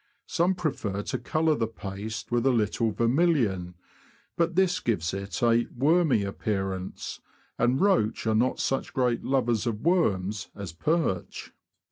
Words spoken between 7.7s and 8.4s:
roach are